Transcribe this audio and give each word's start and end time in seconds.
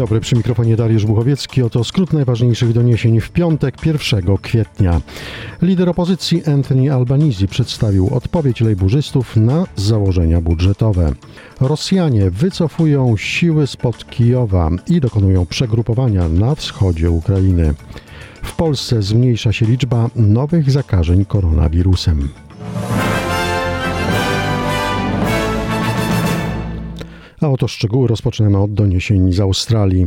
Dobry, 0.00 0.20
przy 0.20 0.36
mikrofonie 0.36 0.76
Dariusz 0.76 1.06
Buchowiecki. 1.06 1.62
Oto 1.62 1.84
skrót 1.84 2.12
najważniejszych 2.12 2.72
doniesień 2.72 3.20
w 3.20 3.30
piątek 3.30 3.86
1 3.86 4.36
kwietnia. 4.42 5.00
Lider 5.62 5.88
opozycji 5.88 6.44
Anthony 6.44 6.92
Albanese 6.92 7.46
przedstawił 7.46 8.14
odpowiedź 8.14 8.60
lejburzystów 8.60 9.36
na 9.36 9.66
założenia 9.76 10.40
budżetowe. 10.40 11.12
Rosjanie 11.60 12.30
wycofują 12.30 13.16
siły 13.16 13.66
spod 13.66 14.10
Kijowa 14.10 14.70
i 14.88 15.00
dokonują 15.00 15.46
przegrupowania 15.46 16.28
na 16.28 16.54
wschodzie 16.54 17.10
Ukrainy. 17.10 17.74
W 18.42 18.56
Polsce 18.56 19.02
zmniejsza 19.02 19.52
się 19.52 19.66
liczba 19.66 20.10
nowych 20.16 20.70
zakażeń 20.70 21.24
koronawirusem. 21.24 22.28
A 27.40 27.48
oto 27.48 27.68
szczegóły 27.68 28.08
rozpoczynamy 28.08 28.58
od 28.58 28.74
doniesień 28.74 29.32
z 29.32 29.40
Australii. 29.40 30.06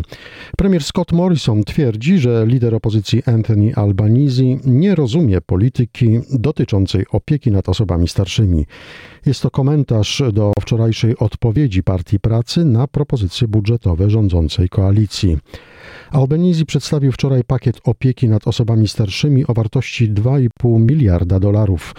Premier 0.58 0.84
Scott 0.84 1.12
Morrison 1.12 1.64
twierdzi, 1.64 2.18
że 2.18 2.46
lider 2.48 2.76
opozycji 2.76 3.24
Anthony 3.26 3.76
Albanese 3.76 4.44
nie 4.66 4.96
rozumie 4.96 5.42
polityki 5.42 6.20
dotyczącej 6.32 7.06
opieki 7.12 7.52
nad 7.52 7.70
osobami 7.70 8.08
starszymi. 8.08 8.66
Jest 9.26 9.42
to 9.42 9.52
komentarz 9.52 10.24
do 10.34 10.52
wczorajszej 10.62 11.18
odpowiedzi 11.18 11.84
Partii 11.84 12.20
Pracy 12.20 12.66
na 12.66 12.88
propozycje 12.88 13.48
budżetowe 13.48 14.10
rządzącej 14.10 14.70
koalicji. 14.70 15.38
Albanese 16.14 16.66
przedstawił 16.66 17.12
wczoraj 17.12 17.44
pakiet 17.44 17.80
opieki 17.84 18.30
nad 18.30 18.48
osobami 18.48 18.88
starszymi 18.88 19.48
o 19.48 19.54
wartości 19.54 20.12
2,5 20.12 20.80
miliarda 20.80 21.40
dolarów 21.40 21.94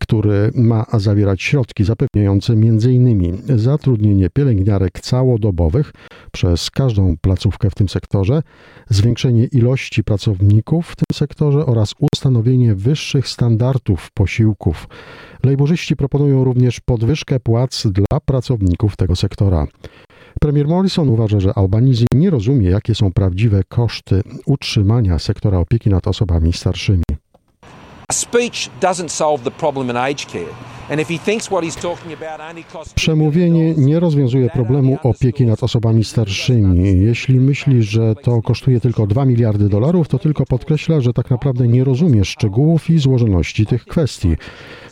który 0.00 0.50
ma 0.54 0.86
zawierać 0.92 1.42
środki 1.42 1.84
zapewniające 1.84 2.52
m.in. 2.52 3.42
zatrudnienie 3.58 4.30
pielęgniarek 4.30 5.00
całodobowych 5.00 5.92
przez 6.32 6.70
każdą 6.70 7.16
placówkę 7.20 7.70
w 7.70 7.74
tym 7.74 7.88
sektorze, 7.88 8.42
zwiększenie 8.88 9.44
ilości 9.44 10.04
pracowników 10.04 10.86
w 10.88 10.96
tym 10.96 11.16
sektorze 11.16 11.66
oraz 11.66 11.94
ustanowienie 12.00 12.74
wyższych 12.74 13.28
standardów 13.28 14.10
posiłków. 14.10 14.88
Lejburzyści 15.44 15.96
proponują 15.96 16.44
również 16.44 16.80
podwyżkę 16.80 17.40
płac 17.40 17.86
dla 17.86 18.20
pracowników 18.20 18.96
tego 18.96 19.16
sektora. 19.16 19.66
Premier 20.40 20.68
Morrison 20.68 21.08
uważa, 21.08 21.40
że 21.40 21.52
Albanizji 21.54 22.06
nie 22.14 22.30
rozumie, 22.30 22.70
jakie 22.70 22.94
są 22.94 23.12
prawdziwe 23.12 23.62
koszty 23.68 24.22
utrzymania 24.46 25.18
sektora 25.18 25.58
opieki 25.58 25.90
nad 25.90 26.08
osobami 26.08 26.52
starszymi. 26.52 27.02
Przemówienie 32.94 33.74
nie 33.74 34.00
rozwiązuje 34.00 34.50
problemu 34.50 34.98
opieki 35.02 35.46
nad 35.46 35.62
osobami 35.62 36.04
starszymi. 36.04 37.00
Jeśli 37.00 37.40
myśli, 37.40 37.82
że 37.82 38.14
to 38.14 38.42
kosztuje 38.42 38.80
tylko 38.80 39.06
2 39.06 39.24
miliardy 39.24 39.68
dolarów, 39.68 40.08
to 40.08 40.18
tylko 40.18 40.44
podkreśla, 40.46 41.00
że 41.00 41.12
tak 41.12 41.30
naprawdę 41.30 41.68
nie 41.68 41.84
rozumie 41.84 42.24
szczegółów 42.24 42.90
i 42.90 42.98
złożoności 42.98 43.66
tych 43.66 43.84
kwestii. 43.84 44.36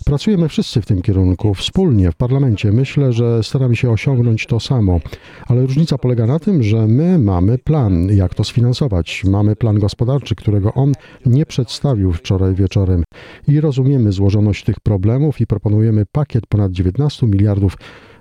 Pracujemy 0.07 0.49
wszyscy 0.49 0.83
w 0.83 0.87
tym 0.87 1.03
kierunku, 1.03 1.55
wspólnie 1.55 2.11
w 2.11 2.17
parlamencie. 2.17 2.73
Myślę, 2.73 3.13
że 3.13 3.43
staramy 3.43 3.77
się 3.77 3.91
osiągnąć 3.91 4.47
to 4.47 4.61
samo, 4.61 5.01
ale 5.47 5.63
różnica 5.63 5.99
polega 5.99 6.27
na 6.27 6.39
tym, 6.39 6.63
że 6.63 6.87
my 6.87 7.19
mamy 7.19 7.59
plan, 7.59 8.09
jak 8.11 8.35
to 8.35 8.45
sfinansować. 8.45 9.25
Mamy 9.25 9.57
plan 9.57 9.79
gospodarczy, 9.79 10.35
którego 10.35 10.75
on 10.75 10.93
nie 11.27 11.47
przedstawił 11.47 12.13
wczoraj 12.13 12.55
wieczorem 12.55 13.05
i 13.49 13.61
rozumiemy 13.61 14.13
złożoność 14.13 14.65
tych 14.65 14.81
problemów 14.81 15.41
i 15.41 15.47
proponujemy 15.47 16.07
pakiet 16.13 16.47
ponad 16.47 16.73
19 16.73 17.27
miliardów 17.27 17.77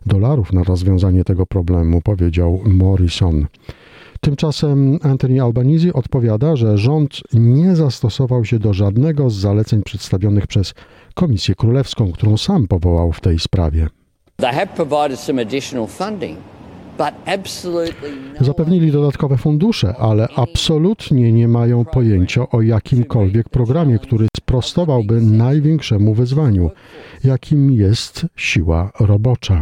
dolarów 0.05 0.53
na 0.53 0.63
rozwiązanie 0.63 1.23
tego 1.23 1.45
problemu, 1.45 2.01
powiedział 2.01 2.61
Morrison. 2.65 3.45
Tymczasem 4.21 4.99
Anthony 5.01 5.41
Albanese 5.41 5.93
odpowiada, 5.93 6.55
że 6.55 6.77
rząd 6.77 7.19
nie 7.33 7.75
zastosował 7.75 8.45
się 8.45 8.59
do 8.59 8.73
żadnego 8.73 9.29
z 9.29 9.35
zaleceń 9.35 9.83
przedstawionych 9.83 10.47
przez 10.47 10.73
Komisję 11.13 11.55
Królewską, 11.55 12.11
którą 12.11 12.37
sam 12.37 12.67
powołał 12.67 13.11
w 13.11 13.21
tej 13.21 13.39
sprawie. 13.39 13.87
No 18.39 18.45
Zapewnili 18.45 18.91
dodatkowe 18.91 19.37
fundusze, 19.37 19.95
ale 19.99 20.27
absolutnie 20.35 21.31
nie 21.31 21.47
mają 21.47 21.85
pojęcia 21.85 22.49
o 22.49 22.61
jakimkolwiek 22.61 23.49
programie, 23.49 23.99
który 23.99 24.27
sprostowałby 24.37 25.21
największemu 25.21 26.13
wyzwaniu, 26.13 26.71
jakim 27.23 27.71
jest 27.71 28.25
siła 28.35 28.91
robocza. 28.99 29.61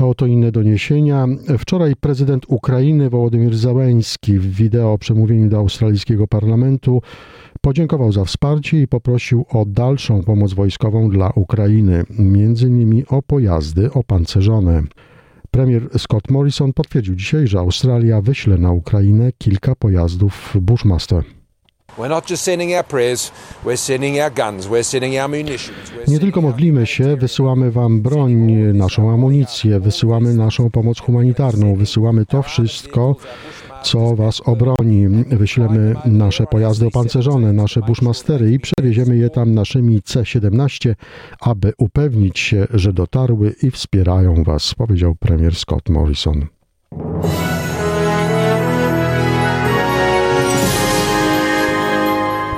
A 0.00 0.04
oto 0.04 0.26
inne 0.26 0.52
doniesienia. 0.52 1.26
Wczoraj 1.58 1.96
prezydent 1.96 2.44
Ukrainy 2.48 3.10
Wołodymyr 3.10 3.56
Załęński 3.56 4.38
w 4.38 4.46
wideo 4.46 4.98
przemówieniu 4.98 5.48
do 5.48 5.58
australijskiego 5.58 6.26
parlamentu 6.26 7.02
podziękował 7.60 8.12
za 8.12 8.24
wsparcie 8.24 8.82
i 8.82 8.88
poprosił 8.88 9.44
o 9.48 9.64
dalszą 9.66 10.22
pomoc 10.22 10.52
wojskową 10.52 11.08
dla 11.10 11.30
Ukrainy, 11.34 12.04
między 12.18 12.66
innymi 12.66 13.06
o 13.06 13.22
pojazdy 13.22 13.92
opancerzone. 13.92 14.82
Premier 15.50 15.88
Scott 15.98 16.30
Morrison 16.30 16.72
potwierdził 16.72 17.14
dzisiaj, 17.14 17.46
że 17.46 17.58
Australia 17.58 18.20
wyśle 18.20 18.58
na 18.58 18.72
Ukrainę 18.72 19.32
kilka 19.38 19.74
pojazdów 19.74 20.56
Bushmaster. 20.60 21.24
Nie 26.08 26.18
tylko 26.18 26.40
modlimy 26.40 26.86
się, 26.86 27.16
wysyłamy 27.16 27.70
Wam 27.70 28.00
broń, 28.00 28.32
naszą 28.74 29.10
amunicję, 29.10 29.80
wysyłamy 29.80 30.34
naszą 30.34 30.70
pomoc 30.70 31.00
humanitarną, 31.00 31.74
wysyłamy 31.74 32.26
to 32.26 32.42
wszystko, 32.42 33.16
co 33.82 34.16
Was 34.16 34.40
obroni. 34.40 35.08
Wyślemy 35.30 35.94
nasze 36.04 36.46
pojazdy 36.46 36.86
opancerzone, 36.86 37.52
nasze 37.52 37.80
bushmastery 37.80 38.52
i 38.52 38.58
przewieziemy 38.58 39.16
je 39.16 39.30
tam 39.30 39.54
naszymi 39.54 40.02
C-17, 40.02 40.94
aby 41.40 41.72
upewnić 41.78 42.38
się, 42.38 42.66
że 42.70 42.92
dotarły 42.92 43.54
i 43.62 43.70
wspierają 43.70 44.44
Was, 44.44 44.74
powiedział 44.74 45.14
premier 45.14 45.54
Scott 45.54 45.88
Morrison. 45.88 46.46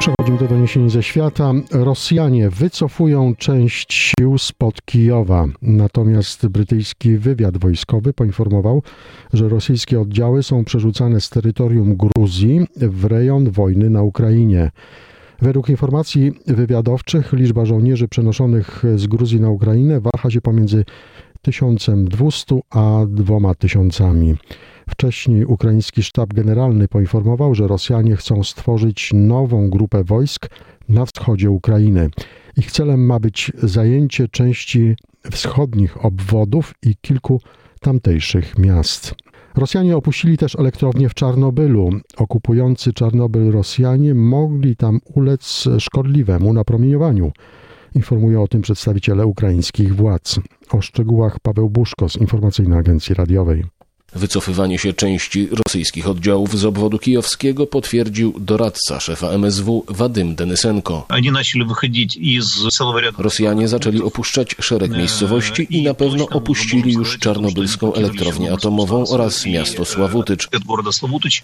Przechodzimy 0.03 0.39
do 0.39 0.49
doniesień 0.49 0.91
ze 0.91 1.03
świata. 1.03 1.53
Rosjanie 1.71 2.51
wycofują 2.51 3.35
część 3.35 3.95
sił 3.95 4.39
spod 4.39 4.83
Kijowa. 4.85 5.47
Natomiast 5.63 6.47
brytyjski 6.47 7.17
wywiad 7.17 7.59
wojskowy 7.59 8.13
poinformował, 8.13 8.83
że 9.33 9.49
rosyjskie 9.49 10.01
oddziały 10.01 10.43
są 10.43 10.65
przerzucane 10.65 11.21
z 11.21 11.31
terytorium 11.31 11.97
Gruzji 11.97 12.67
w 12.77 13.05
rejon 13.05 13.51
wojny 13.51 13.91
na 13.91 14.03
Ukrainie. 14.03 14.71
Według 15.43 15.69
informacji 15.69 16.33
wywiadowczych 16.47 17.33
liczba 17.33 17.65
żołnierzy 17.65 18.09
przenoszonych 18.09 18.85
z 18.97 19.07
Gruzji 19.07 19.41
na 19.41 19.51
Ukrainę 19.51 20.01
waha 20.01 20.31
się 20.31 20.41
pomiędzy 20.41 20.85
1200 21.43 22.61
a 22.71 23.01
2000. 23.09 24.15
Wcześniej 24.93 25.45
ukraiński 25.45 26.03
sztab 26.03 26.35
generalny 26.35 26.89
poinformował, 26.89 27.55
że 27.55 27.69
Rosjanie 27.69 28.17
chcą 28.17 28.45
stworzyć 28.45 29.11
nową 29.15 29.71
grupę 29.71 30.05
wojsk 30.05 30.49
na 30.89 31.07
wschodzie 31.07 31.51
Ukrainy. 31.51 32.11
Ich 32.57 32.71
celem 32.71 33.07
ma 33.07 33.21
być 33.21 33.53
zajęcie 33.63 34.29
części 34.29 34.97
wschodnich 35.31 36.05
obwodów 36.05 36.75
i 36.83 36.97
kilku 36.97 37.41
tamtejszych 37.81 38.59
miast. 38.59 39.15
Rosjanie 39.57 39.97
opuścili 39.97 40.39
też 40.39 40.57
elektrownię 40.57 41.09
w 41.09 41.15
Czarnobylu. 41.15 41.91
Okupujący 42.17 42.93
Czarnobyl 42.93 43.51
Rosjanie 43.51 44.15
mogli 44.15 44.77
tam 44.77 45.01
ulec 45.15 45.69
szkodliwemu 45.79 46.53
napromieniowaniu. 46.53 47.33
Informują 47.95 48.43
o 48.43 48.49
tym 48.49 48.63
przedstawiciele 48.63 49.27
ukraińskich 49.27 49.97
władz. 49.97 50.41
O 50.71 50.81
szczegółach 50.81 51.41
Paweł 51.41 51.71
Buszko 51.71 52.09
z 52.09 52.17
Informacyjnej 52.17 52.79
Agencji 52.79 53.15
Radiowej. 53.15 53.65
Wycofywanie 54.15 54.79
się 54.79 54.93
części 54.93 55.49
rosyjskich 55.67 56.09
oddziałów 56.09 56.59
z 56.59 56.65
obwodu 56.65 56.99
kijowskiego 56.99 57.67
potwierdził 57.67 58.35
doradca 58.39 59.01
szefa 59.01 59.29
MSW 59.29 59.85
Wadym 59.89 60.35
Denysenko. 60.35 61.07
Rosjanie 63.19 63.69
zaczęli 63.69 64.03
opuszczać 64.03 64.57
szereg 64.61 64.91
miejscowości 64.91 65.67
i 65.71 65.83
na 65.83 65.95
pewno 65.95 66.29
opuścili 66.29 66.93
już 66.93 67.19
czarnobylską 67.19 67.95
elektrownię 67.95 68.53
atomową 68.53 69.05
oraz 69.09 69.47
miasto 69.47 69.85
Sławutycz. 69.85 70.49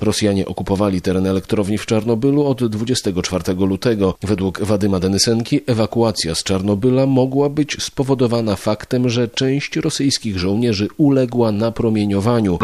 Rosjanie 0.00 0.46
okupowali 0.46 1.00
teren 1.00 1.26
elektrowni 1.26 1.78
w 1.78 1.86
Czarnobylu 1.86 2.46
od 2.46 2.64
24 2.64 3.54
lutego. 3.54 4.14
Według 4.22 4.62
Wadyma 4.62 5.00
Denysenki 5.00 5.60
ewakuacja 5.66 6.34
z 6.34 6.42
Czarnobyla 6.42 7.06
mogła 7.06 7.48
być 7.48 7.82
spowodowana 7.82 8.56
faktem, 8.56 9.08
że 9.08 9.28
część 9.28 9.76
rosyjskich 9.76 10.38
żołnierzy 10.38 10.88
uległa 10.96 11.52
napromieniowaniu. 11.52 12.57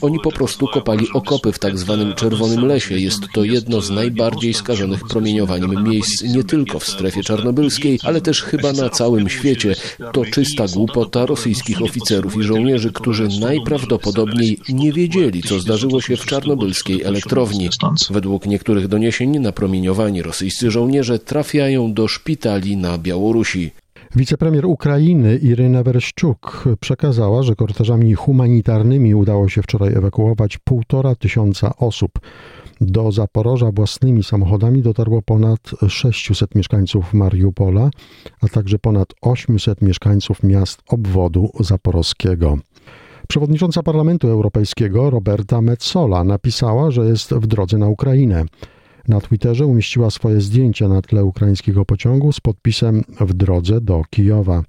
Oni 0.00 0.18
po 0.20 0.32
prostu 0.32 0.66
kopali 0.66 1.06
okopy 1.12 1.52
w 1.52 1.58
tak 1.58 1.78
zwanym 1.78 2.14
Czerwonym 2.14 2.66
Lesie. 2.66 2.98
Jest 2.98 3.20
to 3.32 3.44
jedno 3.44 3.80
z 3.80 3.90
najbardziej 3.90 4.54
skażonych 4.54 5.00
promieniowaniem 5.04 5.84
miejsc 5.84 6.22
nie 6.22 6.44
tylko 6.44 6.78
w 6.78 6.86
strefie 6.86 7.22
czarnobylskiej, 7.22 7.98
ale 8.02 8.20
też 8.20 8.42
chyba 8.42 8.72
na 8.72 8.88
całym 8.88 9.28
świecie. 9.28 9.74
To 10.12 10.24
czysta 10.24 10.64
głupota 10.74 11.26
rosyjskich 11.26 11.82
oficerów 11.82 12.36
i 12.36 12.42
żołnierzy, 12.42 12.92
którzy 12.92 13.28
najprawdopodobniej 13.40 14.58
nie 14.68 14.92
wiedzieli, 14.92 15.42
co 15.42 15.60
zdarzyło 15.60 16.00
się 16.00 16.16
w 16.16 16.26
czarnobylskiej 16.26 17.02
elektrowni. 17.02 17.68
Według 18.10 18.46
niektórych 18.46 18.88
doniesień 18.88 19.38
napromieniowani 19.38 20.22
rosyjscy 20.22 20.70
żołnierze 20.70 21.18
trafiają 21.18 21.92
do 21.92 22.08
szpitali 22.08 22.76
na 22.76 22.98
Białorusi. 22.98 23.70
Wicepremier 24.16 24.66
Ukrainy 24.66 25.36
Iryna 25.36 25.82
Wereszczuk 25.82 26.64
przekazała, 26.80 27.42
że 27.42 27.54
korteżami 27.54 28.14
humanitarnymi 28.14 29.14
udało 29.14 29.48
się 29.48 29.62
wczoraj 29.62 29.94
ewakuować 29.94 30.58
półtora 30.58 31.14
tysiąca 31.14 31.76
osób. 31.76 32.10
Do 32.80 33.12
Zaporoża 33.12 33.70
własnymi 33.72 34.24
samochodami 34.24 34.82
dotarło 34.82 35.22
ponad 35.22 35.60
600 35.88 36.54
mieszkańców 36.54 37.14
Mariupola, 37.14 37.90
a 38.40 38.48
także 38.48 38.78
ponad 38.78 39.08
800 39.20 39.82
mieszkańców 39.82 40.42
miast 40.42 40.82
obwodu 40.88 41.50
zaporowskiego. 41.60 42.58
Przewodnicząca 43.28 43.82
Parlamentu 43.82 44.28
Europejskiego 44.28 45.10
Roberta 45.10 45.60
Metsola 45.60 46.24
napisała, 46.24 46.90
że 46.90 47.04
jest 47.04 47.34
w 47.34 47.46
drodze 47.46 47.78
na 47.78 47.88
Ukrainę. 47.88 48.44
Na 49.08 49.20
Twitterze 49.20 49.66
umieściła 49.66 50.10
swoje 50.10 50.40
zdjęcie 50.40 50.88
na 50.88 51.02
tle 51.02 51.24
ukraińskiego 51.24 51.84
pociągu 51.84 52.32
z 52.32 52.40
podpisem 52.40 53.04
w 53.20 53.34
drodze 53.34 53.80
do 53.80 54.02
Kijowa. 54.10 54.62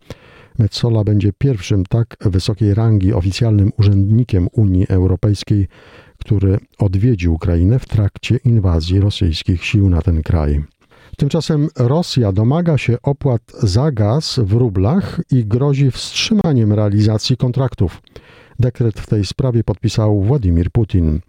Metsola 0.59 1.03
będzie 1.03 1.33
pierwszym 1.37 1.83
tak 1.85 2.17
wysokiej 2.21 2.73
rangi 2.73 3.13
oficjalnym 3.13 3.71
urzędnikiem 3.79 4.47
Unii 4.51 4.85
Europejskiej, 4.89 5.67
który 6.17 6.57
odwiedzi 6.77 7.29
Ukrainę 7.29 7.79
w 7.79 7.87
trakcie 7.87 8.37
inwazji 8.45 8.99
rosyjskich 8.99 9.65
sił 9.65 9.89
na 9.89 10.01
ten 10.01 10.23
kraj. 10.23 10.63
Tymczasem 11.17 11.67
Rosja 11.77 12.31
domaga 12.31 12.77
się 12.77 12.97
opłat 13.03 13.41
za 13.63 13.91
gaz 13.91 14.39
w 14.43 14.53
rublach 14.53 15.21
i 15.31 15.45
grozi 15.45 15.91
wstrzymaniem 15.91 16.73
realizacji 16.73 17.37
kontraktów. 17.37 18.01
Dekret 18.59 18.99
w 18.99 19.07
tej 19.07 19.25
sprawie 19.25 19.63
podpisał 19.63 20.21
Władimir 20.21 20.71
Putin. 20.71 21.19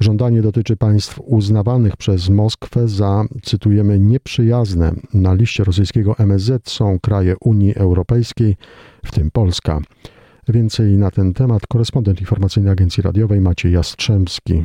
Żądanie 0.00 0.42
dotyczy 0.42 0.76
państw 0.76 1.20
uznawanych 1.24 1.96
przez 1.96 2.28
Moskwę 2.28 2.88
za, 2.88 3.24
cytujemy, 3.42 3.98
nieprzyjazne. 3.98 4.92
Na 5.14 5.34
liście 5.34 5.64
rosyjskiego 5.64 6.18
MSZ 6.18 6.70
są 6.70 6.98
kraje 7.00 7.34
Unii 7.40 7.76
Europejskiej, 7.76 8.56
w 9.04 9.12
tym 9.12 9.30
Polska. 9.30 9.80
Więcej 10.48 10.98
na 10.98 11.10
ten 11.10 11.34
temat 11.34 11.66
korespondent 11.66 12.20
informacyjnej 12.20 12.72
agencji 12.72 13.02
radiowej 13.02 13.40
Maciej 13.40 13.72
Jastrzębski. 13.72 14.64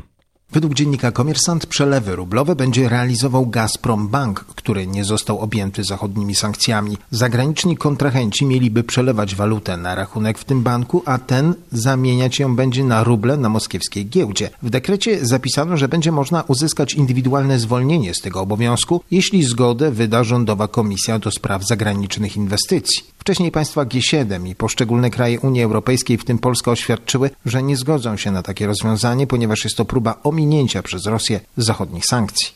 Według 0.54 0.74
dziennika 0.74 1.12
Komersant 1.12 1.66
przelewy 1.66 2.16
rublowe 2.16 2.56
będzie 2.56 2.90
realizował 2.90 3.46
Gazprom 3.46 4.08
Bank, 4.08 4.40
który 4.40 4.88
nie 4.88 5.06
został 5.06 5.40
objęty 5.40 5.84
zachodnimi 5.84 6.36
sankcjami. 6.36 6.98
Zagraniczni 7.12 7.78
kontrahenci 7.78 8.46
mieliby 8.46 8.84
przelewać 8.84 9.36
walutę 9.36 9.78
na 9.78 9.96
rachunek 9.96 10.40
w 10.40 10.44
tym 10.44 10.64
banku, 10.64 11.04
a 11.06 11.18
ten 11.18 11.54
zamieniać 11.72 12.40
ją 12.40 12.56
będzie 12.56 12.84
na 12.84 13.04
ruble 13.04 13.38
na 13.38 13.50
moskiewskiej 13.50 14.06
giełdzie. 14.06 14.50
W 14.64 14.70
dekrecie 14.70 15.26
zapisano, 15.26 15.78
że 15.78 15.88
będzie 15.88 16.12
można 16.12 16.44
uzyskać 16.48 16.94
indywidualne 16.94 17.60
zwolnienie 17.60 18.14
z 18.14 18.22
tego 18.22 18.42
obowiązku, 18.42 19.02
jeśli 19.12 19.44
zgodę 19.44 19.92
wyda 19.92 20.24
rządowa 20.24 20.68
Komisja 20.68 21.20
do 21.20 21.32
Spraw 21.32 21.68
Zagranicznych 21.68 22.38
Inwestycji. 22.38 23.04
Wcześniej 23.22 23.52
państwa 23.52 23.86
G7 23.86 24.48
i 24.48 24.56
poszczególne 24.56 25.10
kraje 25.10 25.40
Unii 25.40 25.64
Europejskiej, 25.64 26.18
w 26.18 26.26
tym 26.26 26.38
Polska, 26.38 26.72
oświadczyły, 26.72 27.30
że 27.46 27.64
nie 27.64 27.78
zgodzą 27.78 28.18
się 28.18 28.32
na 28.32 28.44
takie 28.44 28.68
rozwiązanie, 28.68 29.28
ponieważ 29.28 29.64
jest 29.64 29.78
to 29.78 29.86
próba 29.86 30.20
ominięcia 30.24 30.84
przez 30.84 31.06
Rosję 31.06 31.40
zachodnich 31.58 32.06
sankcji. 32.06 32.54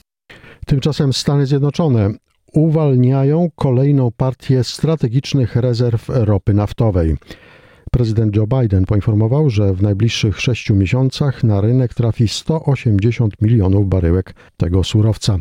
Tymczasem 0.65 1.13
Stany 1.13 1.45
Zjednoczone 1.45 2.09
uwalniają 2.53 3.49
kolejną 3.55 4.11
partię 4.11 4.63
strategicznych 4.63 5.55
rezerw 5.55 6.05
ropy 6.09 6.53
naftowej. 6.53 7.17
Prezydent 7.91 8.35
Joe 8.35 8.47
Biden 8.47 8.85
poinformował, 8.85 9.49
że 9.49 9.73
w 9.73 9.81
najbliższych 9.81 10.41
sześciu 10.41 10.75
miesiącach 10.75 11.43
na 11.43 11.61
rynek 11.61 11.93
trafi 11.93 12.27
180 12.27 13.41
milionów 13.41 13.89
baryłek 13.89 14.35
tego 14.57 14.83
surowca. 14.83 15.37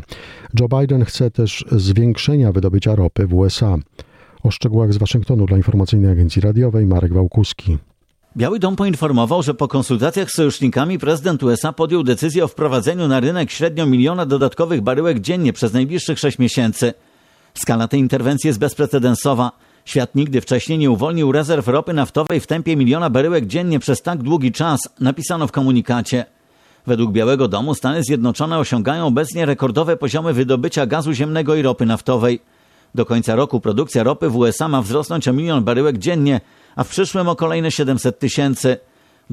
Joe 0.59 0.79
Biden 0.79 1.05
chce 1.05 1.31
też 1.31 1.65
zwiększenia 1.71 2.51
wydobycia 2.51 2.95
ropy 2.95 3.27
w 3.27 3.33
USA. 3.33 3.77
O 4.45 4.51
szczegółach 4.51 4.93
z 4.93 4.97
Waszyngtonu 4.97 5.45
dla 5.45 5.57
informacyjnej 5.57 6.11
agencji 6.11 6.41
radiowej 6.41 6.85
Marek 6.85 7.13
Wałkuski. 7.13 7.77
Biały 8.37 8.59
Dom 8.59 8.75
poinformował, 8.75 9.43
że 9.43 9.53
po 9.53 9.67
konsultacjach 9.67 10.31
z 10.31 10.35
sojusznikami 10.35 10.99
prezydent 10.99 11.43
USA 11.43 11.73
podjął 11.73 12.03
decyzję 12.03 12.43
o 12.43 12.47
wprowadzeniu 12.47 13.07
na 13.07 13.19
rynek 13.19 13.51
średnio 13.51 13.85
miliona 13.85 14.25
dodatkowych 14.25 14.81
baryłek 14.81 15.19
dziennie 15.19 15.53
przez 15.53 15.73
najbliższych 15.73 16.19
sześć 16.19 16.39
miesięcy. 16.39 16.93
Skala 17.53 17.87
tej 17.87 17.99
interwencji 17.99 18.47
jest 18.47 18.59
bezprecedensowa. 18.59 19.51
Świat 19.85 20.15
nigdy 20.15 20.41
wcześniej 20.41 20.77
nie 20.77 20.91
uwolnił 20.91 21.31
rezerw 21.31 21.67
ropy 21.67 21.93
naftowej 21.93 22.39
w 22.39 22.47
tempie 22.47 22.75
miliona 22.75 23.09
baryłek 23.09 23.45
dziennie 23.45 23.79
przez 23.79 24.01
tak 24.01 24.23
długi 24.23 24.51
czas, 24.51 24.79
napisano 24.99 25.47
w 25.47 25.51
komunikacie. 25.51 26.25
Według 26.87 27.11
Białego 27.11 27.47
Domu 27.47 27.75
Stany 27.75 28.03
Zjednoczone 28.03 28.57
osiągają 28.57 29.07
obecnie 29.07 29.45
rekordowe 29.45 29.97
poziomy 29.97 30.33
wydobycia 30.33 30.85
gazu 30.85 31.13
ziemnego 31.13 31.55
i 31.55 31.61
ropy 31.61 31.85
naftowej. 31.85 32.39
Do 32.95 33.05
końca 33.05 33.35
roku 33.35 33.59
produkcja 33.59 34.03
ropy 34.03 34.29
w 34.29 34.35
USA 34.35 34.67
ma 34.67 34.81
wzrosnąć 34.81 35.27
o 35.27 35.33
milion 35.33 35.63
baryłek 35.63 35.97
dziennie, 35.97 36.41
a 36.75 36.83
w 36.83 36.89
przyszłym 36.89 37.27
o 37.27 37.35
kolejne 37.35 37.71
700 37.71 38.19
tysięcy. 38.19 38.77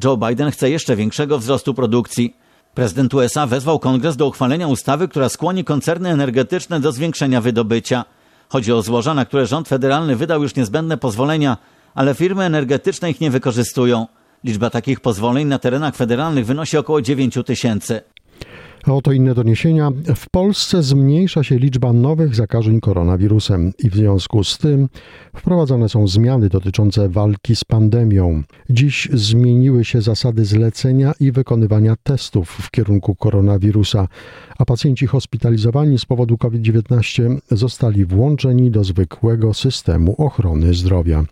Joe 0.05 0.17
Biden 0.17 0.51
chce 0.51 0.71
jeszcze 0.71 0.97
większego 0.97 1.39
wzrostu 1.39 1.75
produkcji. 1.75 2.37
Prezydent 2.75 3.15
USA 3.15 3.47
wezwał 3.47 3.79
kongres 3.79 4.17
do 4.17 4.27
uchwalenia 4.27 4.69
ustawy, 4.69 5.09
która 5.09 5.29
skłoni 5.29 5.65
koncerny 5.65 6.09
energetyczne 6.11 6.81
do 6.81 6.93
zwiększenia 6.93 7.41
wydobycia. 7.41 8.05
Chodzi 8.49 8.73
o 8.73 8.83
złoża, 8.83 9.15
na 9.15 9.25
które 9.25 9.47
rząd 9.47 9.69
federalny 9.69 10.17
wydał 10.17 10.43
już 10.43 10.55
niezbędne 10.55 10.97
pozwolenia, 10.97 11.57
ale 11.95 12.15
firmy 12.15 12.45
energetyczne 12.45 13.11
ich 13.11 13.21
nie 13.21 13.31
wykorzystują. 13.31 14.07
Liczba 14.45 14.71
takich 14.71 15.01
pozwoleń 15.01 15.49
na 15.49 15.59
terenach 15.59 15.97
federalnych 15.97 16.47
wynosi 16.47 16.77
około 16.77 17.03
9 17.03 17.39
tysięcy. 17.47 18.01
Oto 18.87 19.13
inne 19.13 19.35
doniesienia. 19.35 19.91
W 20.17 20.31
Polsce 20.31 20.83
zmniejsza 20.83 21.43
się 21.43 21.59
liczba 21.59 21.93
nowych 21.93 22.35
zakażeń 22.35 22.81
koronawirusem 22.81 23.73
i 23.79 23.91
w 23.91 23.95
związku 23.95 24.45
z 24.45 24.59
tym 24.59 24.89
wprowadzane 25.37 25.89
są 25.89 26.09
zmiany 26.09 26.49
dotyczące 26.49 27.09
walki 27.09 27.57
z 27.57 27.65
pandemią. 27.65 28.43
Dziś 28.71 29.09
zmieniły 29.13 29.85
się 29.85 30.03
zasady 30.03 30.45
zlecenia 30.45 31.13
i 31.21 31.33
wykonywania 31.33 31.95
testów 32.03 32.49
w 32.51 32.71
kierunku 32.71 33.15
koronawirusa, 33.15 34.09
a 34.59 34.65
pacjenci 34.65 35.07
hospitalizowani 35.07 35.99
z 35.99 36.05
powodu 36.05 36.39
COVID-19 36.39 37.39
zostali 37.51 38.05
włączeni 38.05 38.71
do 38.71 38.85
zwykłego 38.85 39.55
systemu 39.55 40.15
ochrony 40.19 40.75
zdrowia. 40.75 41.25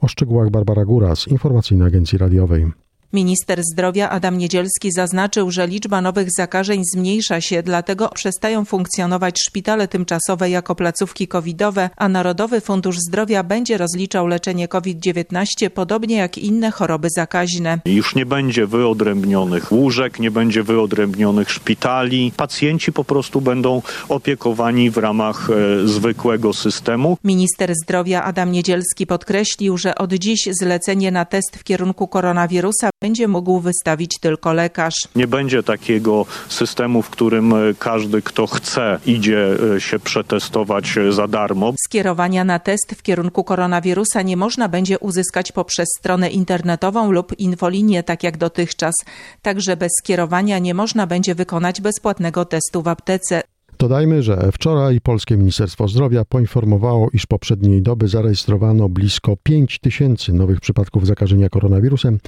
O 0.00 0.08
szczegółach 0.08 0.50
Barbara 0.50 0.84
Góra 0.84 1.16
z 1.16 1.28
Informacyjnej 1.28 1.88
Agencji 1.88 2.18
Radiowej. 2.18 2.81
Minister 3.12 3.60
zdrowia 3.72 4.10
Adam 4.10 4.38
Niedzielski 4.38 4.92
zaznaczył, 4.92 5.50
że 5.50 5.66
liczba 5.66 6.00
nowych 6.00 6.28
zakażeń 6.36 6.82
zmniejsza 6.94 7.40
się, 7.40 7.62
dlatego 7.62 8.08
przestają 8.08 8.64
funkcjonować 8.64 9.34
szpitale 9.46 9.88
tymczasowe 9.88 10.50
jako 10.50 10.74
placówki 10.74 11.28
covidowe, 11.28 11.90
a 11.96 12.08
Narodowy 12.08 12.60
Fundusz 12.60 12.96
Zdrowia 12.98 13.42
będzie 13.42 13.78
rozliczał 13.78 14.26
leczenie 14.26 14.68
COVID-19 14.68 15.70
podobnie 15.74 16.16
jak 16.16 16.38
inne 16.38 16.70
choroby 16.70 17.08
zakaźne. 17.16 17.78
Już 17.84 18.14
nie 18.14 18.26
będzie 18.26 18.66
wyodrębnionych 18.66 19.72
łóżek, 19.72 20.18
nie 20.18 20.30
będzie 20.30 20.62
wyodrębnionych 20.62 21.50
szpitali. 21.50 22.32
Pacjenci 22.36 22.92
po 22.92 23.04
prostu 23.04 23.40
będą 23.40 23.82
opiekowani 24.08 24.90
w 24.90 24.96
ramach 24.96 25.50
e, 25.50 25.88
zwykłego 25.88 26.52
systemu. 26.52 27.18
Minister 27.24 27.72
zdrowia 27.84 28.24
Adam 28.24 28.52
Niedzielski 28.52 29.06
podkreślił, 29.06 29.78
że 29.78 29.94
od 29.94 30.12
dziś 30.12 30.48
zlecenie 30.60 31.10
na 31.10 31.24
test 31.24 31.56
w 31.56 31.64
kierunku 31.64 32.08
koronawirusa 32.08 32.90
będzie 33.02 33.28
mógł 33.28 33.60
wystawić 33.60 34.18
tylko 34.20 34.52
lekarz. 34.52 34.94
Nie 35.16 35.26
będzie 35.26 35.62
takiego 35.62 36.26
systemu, 36.48 37.02
w 37.02 37.10
którym 37.10 37.54
każdy, 37.78 38.22
kto 38.22 38.46
chce, 38.46 38.98
idzie 39.06 39.48
się 39.78 39.98
przetestować 39.98 40.94
za 41.10 41.28
darmo. 41.28 41.72
Skierowania 41.88 42.44
na 42.44 42.58
test 42.58 42.94
w 42.96 43.02
kierunku 43.02 43.44
koronawirusa 43.44 44.22
nie 44.22 44.36
można 44.36 44.68
będzie 44.68 44.98
uzyskać 44.98 45.52
poprzez 45.52 45.88
stronę 45.98 46.30
internetową 46.30 47.12
lub 47.12 47.38
infolinię, 47.38 48.02
tak 48.02 48.22
jak 48.22 48.36
dotychczas. 48.36 48.94
Także 49.42 49.76
bez 49.76 49.90
skierowania 50.02 50.58
nie 50.58 50.74
można 50.74 51.06
będzie 51.06 51.34
wykonać 51.34 51.80
bezpłatnego 51.80 52.44
testu 52.44 52.82
w 52.82 52.88
aptece. 52.88 53.42
Dodajmy, 53.78 54.22
że 54.22 54.50
wczoraj 54.52 55.00
Polskie 55.00 55.36
Ministerstwo 55.36 55.88
Zdrowia 55.88 56.24
poinformowało, 56.24 57.08
iż 57.12 57.26
poprzedniej 57.26 57.82
doby 57.82 58.08
zarejestrowano 58.08 58.88
blisko 58.88 59.36
5 59.42 59.78
tysięcy 59.78 60.32
nowych 60.32 60.60
przypadków 60.60 61.06
zakażenia 61.06 61.48
koronawirusem 61.48 62.18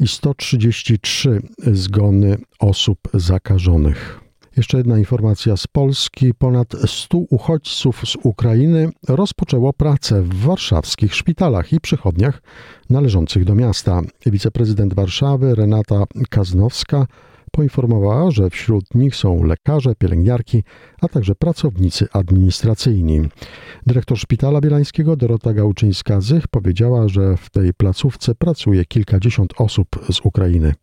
i 0.00 0.08
133 0.08 1.42
zgony 1.72 2.36
osób 2.58 2.98
zakażonych. 3.14 4.20
Jeszcze 4.56 4.78
jedna 4.78 4.98
informacja 4.98 5.56
z 5.56 5.66
Polski. 5.66 6.34
Ponad 6.34 6.72
100 6.86 7.18
uchodźców 7.18 8.02
z 8.04 8.16
Ukrainy 8.22 8.90
rozpoczęło 9.08 9.72
pracę 9.72 10.22
w 10.22 10.34
warszawskich 10.34 11.14
szpitalach 11.14 11.72
i 11.72 11.80
przychodniach 11.80 12.42
należących 12.90 13.44
do 13.44 13.54
miasta. 13.54 14.02
Wiceprezydent 14.26 14.94
Warszawy 14.94 15.54
Renata 15.54 16.04
Kaznowska 16.30 17.06
poinformowała, 17.48 18.30
że 18.30 18.50
wśród 18.50 18.94
nich 18.94 19.16
są 19.16 19.44
lekarze, 19.44 19.94
pielęgniarki, 19.94 20.62
a 21.00 21.08
także 21.08 21.34
pracownicy 21.34 22.06
administracyjni. 22.12 23.20
Dyrektor 23.86 24.18
Szpitala 24.18 24.60
Bielańskiego 24.60 25.16
Dorota 25.16 25.54
Gałczyńska-Zych 25.54 26.48
powiedziała, 26.50 27.08
że 27.08 27.36
w 27.36 27.50
tej 27.50 27.74
placówce 27.74 28.34
pracuje 28.34 28.84
kilkadziesiąt 28.84 29.54
osób 29.60 29.88
z 30.12 30.20
Ukrainy. 30.24 30.74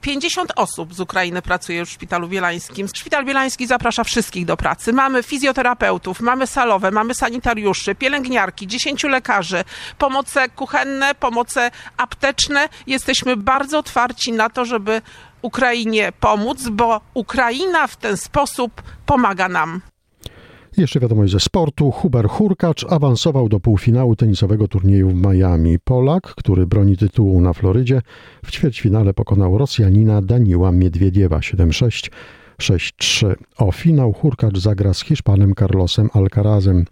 50 0.00 0.52
osób 0.56 0.94
z 0.94 1.00
Ukrainy 1.00 1.42
pracuje 1.42 1.86
w 1.86 1.90
Szpitalu 1.90 2.28
Bielańskim. 2.28 2.88
Szpital 2.96 3.24
Bielański 3.24 3.66
zaprasza 3.66 4.04
wszystkich 4.04 4.44
do 4.46 4.56
pracy. 4.56 4.92
Mamy 4.92 5.22
fizjoterapeutów, 5.22 6.20
mamy 6.20 6.46
salowe, 6.46 6.90
mamy 6.90 7.14
sanitariuszy, 7.14 7.94
pielęgniarki, 7.94 8.66
10 8.66 9.04
lekarzy, 9.04 9.64
pomoce 9.98 10.48
kuchenne, 10.48 11.14
pomoce 11.14 11.70
apteczne. 11.96 12.68
Jesteśmy 12.86 13.36
bardzo 13.36 13.78
otwarci 13.78 14.32
na 14.32 14.50
to, 14.50 14.64
żeby 14.64 15.02
Ukrainie 15.42 16.12
pomóc, 16.20 16.68
bo 16.68 17.00
Ukraina 17.14 17.86
w 17.86 17.96
ten 17.96 18.16
sposób 18.16 18.82
pomaga 19.06 19.48
nam. 19.48 19.80
Jeszcze 20.76 21.00
wiadomość 21.00 21.32
ze 21.32 21.40
sportu. 21.40 21.90
Hubert 21.90 22.28
Hurkacz 22.28 22.84
awansował 22.88 23.48
do 23.48 23.60
półfinału 23.60 24.16
tenisowego 24.16 24.68
turnieju 24.68 25.08
w 25.08 25.14
Miami. 25.14 25.78
Polak, 25.78 26.22
który 26.22 26.66
broni 26.66 26.96
tytułu 26.96 27.40
na 27.40 27.52
Florydzie, 27.52 28.02
w 28.44 28.50
ćwierćfinale 28.50 29.14
pokonał 29.14 29.58
Rosjanina 29.58 30.22
Daniła 30.22 30.72
Miedwiediewa 30.72 31.38
7-6. 31.38 32.10
6-3. 32.58 33.34
O 33.56 33.72
finał 33.72 34.12
Hurkacz 34.12 34.58
zagra 34.58 34.94
z 34.94 35.04
Hiszpanem 35.04 35.54
Carlosem 35.54 36.08
Alcarazem 36.12 36.84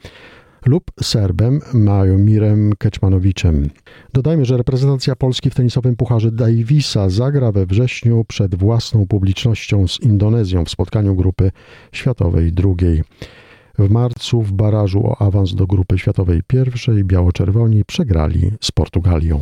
lub 0.67 0.85
Serbem 1.03 1.61
Majomirem 1.75 2.73
Keczmanowiczem. 2.79 3.71
Dodajmy, 4.13 4.45
że 4.45 4.57
reprezentacja 4.57 5.17
Polski 5.17 5.51
w 5.51 5.55
tenisowym 5.55 5.97
Pucharze 5.97 6.33
Davisa 6.33 7.11
zagra 7.11 7.53
we 7.53 7.67
wrześniu 7.67 8.25
przed 8.29 8.55
własną 8.55 9.07
publicznością 9.07 9.89
z 9.89 10.01
Indonezją 10.01 10.65
w 10.65 10.71
spotkaniu 10.71 11.15
grupy 11.15 11.51
światowej 11.93 12.53
drugiej. 12.53 13.03
W 13.79 13.91
marcu 13.91 14.43
w 14.43 14.53
barażu 14.53 15.07
o 15.07 15.23
awans 15.23 15.55
do 15.55 15.67
grupy 15.67 15.99
światowej 15.99 16.41
pierwszej 16.47 17.05
biało-czerwoni 17.05 17.85
przegrali 17.85 18.51
z 18.61 18.73
Portugalią. 18.73 19.41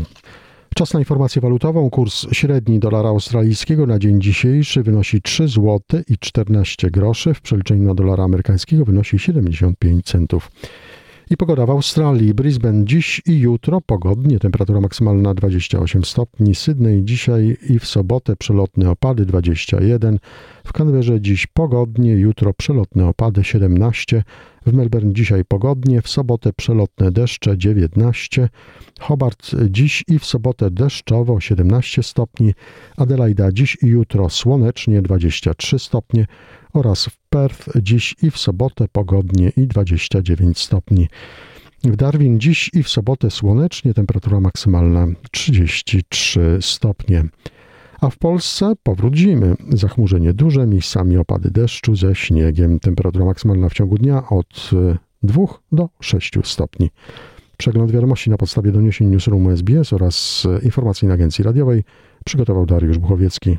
Czas 0.74 0.94
na 0.94 1.00
informację 1.00 1.42
walutową. 1.42 1.90
Kurs 1.90 2.26
średni 2.32 2.78
dolara 2.78 3.08
australijskiego 3.08 3.86
na 3.86 3.98
dzień 3.98 4.20
dzisiejszy 4.20 4.82
wynosi 4.82 5.22
3 5.22 5.48
zł 5.48 5.80
i 6.08 6.18
14 6.18 6.90
groszy. 6.90 7.34
W 7.34 7.40
przeliczeniu 7.40 7.82
na 7.82 7.94
dolara 7.94 8.24
amerykańskiego 8.24 8.84
wynosi 8.84 9.18
75 9.18 10.04
centów. 10.04 10.50
I 11.30 11.36
pogoda 11.36 11.66
w 11.66 11.70
Australii. 11.70 12.34
Brisbane 12.34 12.84
dziś 12.84 13.22
i 13.26 13.38
jutro 13.38 13.80
pogodnie, 13.80 14.38
temperatura 14.38 14.80
maksymalna 14.80 15.34
28 15.34 16.04
stopni. 16.04 16.54
Sydney 16.54 17.04
dzisiaj 17.04 17.56
i 17.68 17.78
w 17.78 17.86
sobotę 17.86 18.36
przelotne 18.36 18.90
opady 18.90 19.26
21. 19.26 20.18
W 20.64 20.72
Canberrze 20.72 21.20
dziś 21.20 21.46
pogodnie, 21.46 22.12
jutro 22.12 22.54
przelotne 22.54 23.06
opady 23.06 23.44
17. 23.44 24.22
W 24.66 24.72
Melbourne 24.72 25.14
dzisiaj 25.14 25.44
pogodnie, 25.44 26.02
w 26.02 26.08
sobotę 26.08 26.52
przelotne 26.52 27.12
deszcze 27.12 27.58
19. 27.58 28.48
Hobart 29.00 29.50
dziś 29.70 30.04
i 30.08 30.18
w 30.18 30.24
sobotę 30.24 30.70
deszczowo 30.70 31.40
17 31.40 32.02
stopni. 32.02 32.54
Adelaida 32.96 33.52
dziś 33.52 33.78
i 33.82 33.86
jutro 33.86 34.30
słonecznie 34.30 35.02
23 35.02 35.78
stopnie 35.78 36.26
oraz 36.76 37.04
w 37.04 37.18
Perth 37.30 37.68
dziś 37.82 38.14
i 38.22 38.30
w 38.30 38.38
sobotę 38.38 38.88
pogodnie 38.92 39.52
i 39.56 39.66
29 39.66 40.58
stopni. 40.58 41.08
W 41.84 41.96
Darwin 41.96 42.40
dziś 42.40 42.70
i 42.74 42.82
w 42.82 42.88
sobotę 42.88 43.30
słonecznie, 43.30 43.94
temperatura 43.94 44.40
maksymalna 44.40 45.06
33 45.30 46.58
stopnie. 46.60 47.24
A 48.00 48.10
w 48.10 48.18
Polsce 48.18 48.72
powrót 48.82 49.16
zimy. 49.16 49.56
Zachmurzenie 49.68 50.32
duże, 50.32 50.66
miejscami 50.66 51.16
opady 51.16 51.50
deszczu 51.50 51.96
ze 51.96 52.14
śniegiem. 52.14 52.80
Temperatura 52.80 53.24
maksymalna 53.24 53.68
w 53.68 53.74
ciągu 53.74 53.98
dnia 53.98 54.28
od 54.28 54.70
2 55.22 55.42
do 55.72 55.88
6 56.00 56.32
stopni. 56.44 56.90
Przegląd 57.56 57.92
wiadomości 57.92 58.30
na 58.30 58.36
podstawie 58.36 58.72
doniesień 58.72 59.08
Newsroomu 59.08 59.50
SBS 59.50 59.92
oraz 59.92 60.46
informacyjnej 60.62 61.14
agencji 61.14 61.44
radiowej 61.44 61.84
przygotował 62.24 62.66
Dariusz 62.66 62.98
Buchowiecki. 62.98 63.58